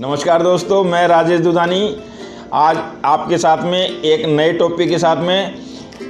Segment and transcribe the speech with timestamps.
[0.00, 1.96] नमस्कार दोस्तों, मैं राजेश दुदानी।
[2.52, 5.54] आज आपके साथ में, एक नए टॉपिक के साथ में,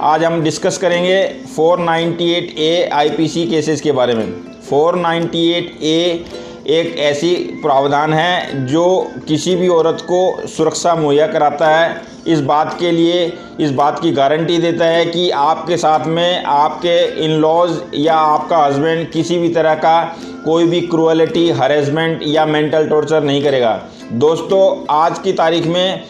[0.01, 1.21] आज हम डिस्कस करेंगे
[1.55, 4.25] 498 ए आईपीसी केसेस के बारे में।
[4.69, 6.25] 498 ए
[6.67, 7.33] एक ऐसी
[7.63, 13.25] प्रावधान है जो किसी भी औरत को सुरक्षा मुहैया कराता है। इस बात के लिए,
[13.59, 18.57] इस बात की गारंटी देता है कि आपके साथ में आपके इन लॉज या आपका
[18.57, 20.01] हस्बैंड किसी भी तरह का
[20.45, 23.73] कोई भी क्रुअलिटी हरेसमेंट या मेंटल टॉर्चर नहीं करेगा।
[24.13, 26.03] दोस्तों, आज की तारीख में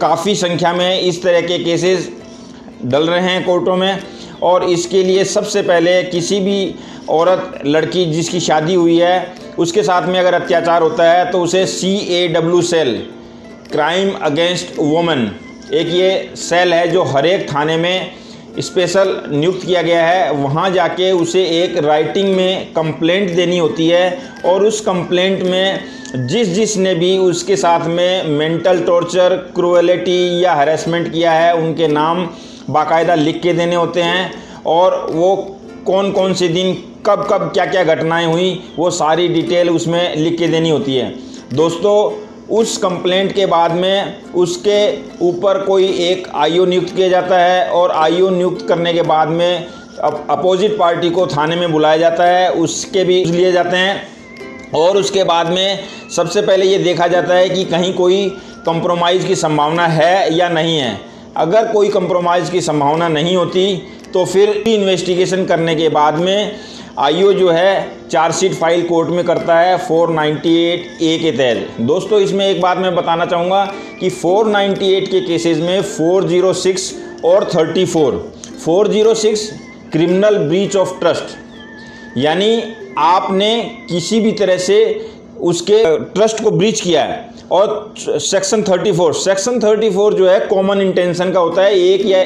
[0.00, 2.08] काफ़ी संख्या में इस तरह के केसेस
[2.84, 4.02] डल रहे हैं कोर्टों में
[4.42, 6.74] और इसके लिए सबसे पहले किसी भी
[7.08, 11.64] औरत, लड़की जिसकी शादी हुई है, उसके साथ में अगर अत्याचार होता है तो उसे
[11.66, 12.96] C A W cell
[13.72, 15.30] crime against women.
[15.74, 18.10] एक ये सेल है जो हर एक थाने में
[18.60, 24.18] स्पेशल नियुक्त किया गया है। वहाँ जाके उसे एक राइटिंग में कंप्लेंट देनी होती है
[24.44, 30.54] और उस कंप्लेंट में जिस जिस ने भी उसके साथ में मेंटल टॉर्चर, क्रुएलिटी या
[30.54, 32.24] हरेसमेंट किया है, उनके नाम
[32.70, 35.34] बाकायदा लिख के देने होते हैं और वो
[35.86, 36.72] कौन कौन से दिन
[37.06, 41.14] कब कब क्या क्या घटनाएँ हुई, वो सारी डिटेल उसमें लिख के देनी होती है।
[41.54, 41.96] दोस्तों
[42.50, 47.90] उस कंप्लेंट के बाद में उसके ऊपर कोई एक आईओ नियुक्त किया जाता है और
[47.90, 49.66] आईओ नियुक्त करने के बाद में
[50.30, 54.08] अपोजिट पार्टी को थाने में बुलाया जाता है, उसके भी लिए जाते हैं।
[54.74, 55.84] और उसके बाद में
[56.16, 58.28] सबसे पहले ये देखा जाता है कि कहीं कोई
[58.66, 61.00] कंप्रोमाइज़ की संभावना है या नहीं है।
[61.36, 63.82] अगर कोई कंप्रोमाइज़ की संभावना नहीं होती
[64.14, 66.56] तो फिर इन्वेस्टिगेशन करने के बाद में
[66.98, 72.46] आईओ जो है चार्जशीट फ़ाइल कोर्ट में करता है 498 ए के तहत। दोस्तों, इसमें
[72.46, 73.64] एक बात मैं बताना चाहूँगा
[74.00, 76.92] कि 498 के केसेस में 406
[77.24, 78.20] और 34
[78.66, 79.44] 406
[79.92, 81.36] क्रिमिनल ब्रीच ऑफ़ ट्रस्ट
[82.18, 82.62] यानी
[83.00, 83.52] आपने
[83.90, 84.80] किसी भी तरह से
[85.42, 87.22] उसके ट्रस्ट को ब्रीच किया है
[87.52, 92.24] और सेक्शन 34 सेक्शन 34 जो है कॉमन इंटेंशन का होता है, एक या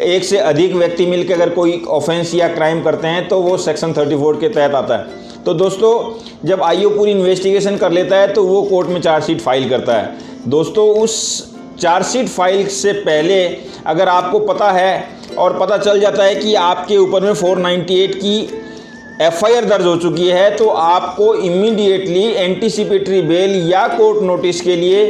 [0.00, 3.92] एक से अधिक व्यक्ति मिलकर अगर कोई ऑफेंस या क्राइम करते हैं तो वो सेक्शन
[3.92, 5.92] 34 के तहत आता है। तो दोस्तों,
[6.44, 10.16] जब आईओ पूरी इन्वेस्टिगेशन कर लेता है तो वो कोर्ट में चार्जशीट फ़ाइल करता है।
[10.48, 13.44] दोस्तों, उस चार्जशीट फ़ाइल से पहले
[13.86, 15.04] अगर आपको पता है
[15.38, 18.61] और पता चल जाता है कि आपके ऊपर में 498 की
[19.20, 25.02] एफआईआर दर्ज हो चुकी है तो आपको इमीडिएटली एंटीसिपेटरी बेल या कोर्ट नोटिस के लिए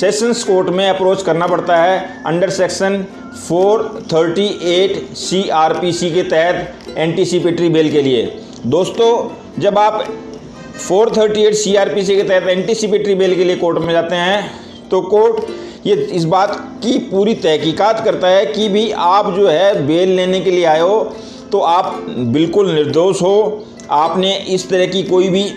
[0.00, 3.04] सेशंस कोर्ट में अप्रोच करना पड़ता है अंडर सेक्शन
[3.42, 8.24] 438 सीआरपीसी के तहत एंटीसिपेटरी बेल के लिए।
[8.66, 9.10] दोस्तों,
[9.60, 10.04] जब आप
[10.80, 15.94] 438 सीआरपीसी के तहत एंटीसिपेटरी बेल के लिए कोर्ट में जाते हैं तो कोर्ट ये
[16.12, 20.50] इस बात की पूरी तहकीकात करता है कि भी आप जो है बेल लेने के
[20.50, 21.14] लिए आए हो
[21.52, 25.50] तो आप बिल्कुल निर्दोष हो। आपने इस तरह की कोई भी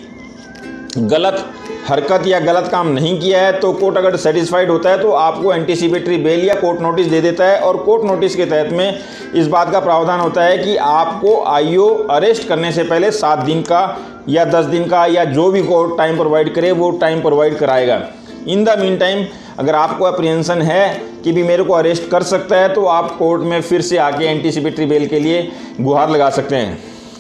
[0.98, 1.46] गलत
[1.88, 5.54] हरकत या गलत काम नहीं किया है तो कोर्ट अगर सेटिस्फाइड होता है तो आपको
[5.54, 9.00] एंटीसिपेटरी बेल या कोर्ट नोटिस दे देता है और कोर्ट नोटिस के तहत में
[9.36, 13.62] इस बात का प्रावधान होता है कि आपको आईओ अरेस्ट करने से पहले सात दिन
[13.62, 13.82] का
[14.30, 18.02] या दस दिन का या जो भी कोर्ट टाइम प्रोवाइड करे, वो टाइम प्रोवाइड कराएगा।
[18.48, 19.26] इन द मीन टाइम
[19.60, 23.42] अगर आपको अप्रियंसन है कि भी मेरे को अरेस्ट कर सकता है तो आप कोर्ट
[23.44, 25.42] में फिर से आके एंटीसिपेटरी बेल के लिए
[25.80, 26.78] गुहार लगा सकते हैं।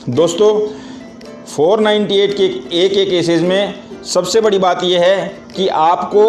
[0.09, 0.51] दोस्तों
[1.47, 3.73] 498 के ए के केसेस में
[4.05, 6.23] सबसे बड़ी बात यह है कि आपको,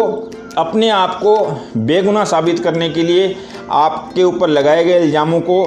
[0.57, 1.35] अपने आप को
[1.77, 3.35] बेगुनाह साबित करने के लिए
[3.71, 5.63] आपके ऊपर लगाए गए इल्ज़ामों को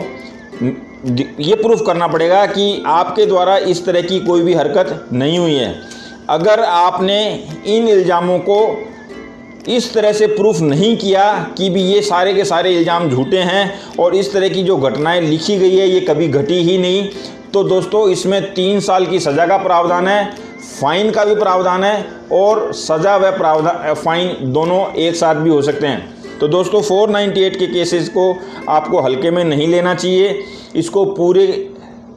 [1.43, 5.55] ये प्रूफ करना पड़ेगा कि आपके द्वारा इस तरह की कोई भी हरकत नहीं हुई
[5.55, 5.75] है।
[6.31, 7.23] अगर आपने
[7.69, 8.65] इन इल्ज़ामों को
[9.69, 13.97] इस तरह से प्रूफ नहीं किया कि भी ये सारे के सारे इल्ज़ाम झूठे हैं
[13.97, 17.09] और इस तरह की जो घटनाएँ लिखी गई है, ये कभी घटी ही नहीं।
[17.53, 20.25] तो दोस्तों, इसमें तीन साल की सज़ा का प्रावधान है,
[20.81, 25.63] फाइन का भी प्रावधान है और सज़ा व प्रावधान फाइन दोनों एक साथ भी हो
[25.63, 28.35] सकते हैं। तो दोस्तों 498 के केसेस को
[28.69, 30.43] आपको हल्के में नहीं लेना चाहिए।
[30.77, 31.47] इसको पूरे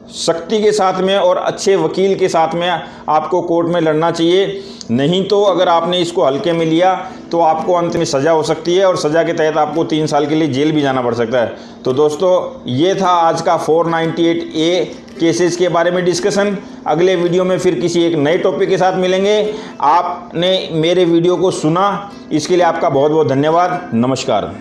[0.08, 4.62] सख्ती के साथ में और अच्छे वकील के साथ में आपको कोर्ट में लड़ना चाहिए।
[4.90, 6.94] नहीं तो अगर आपने इसको हल्के में लिया
[7.32, 10.26] तो आपको अंत में सज़ा हो सकती है और सज़ा के तहत आपको तीन साल
[10.26, 14.42] के लिए जेल भी जाना पड़ सकता है। तो दोस्तों, ये था आज का 498
[14.56, 14.84] ए
[15.20, 16.56] केसेस के बारे में डिस्कशन।
[16.86, 21.50] अगले वीडियो में फिर किसी एक नए टॉपिक के साथ मिलेंगे। आपने मेरे वीडियो को
[21.50, 24.54] सुना। इसके लिए आपका बहुत बहुत धन्यवाद। नमस्कार।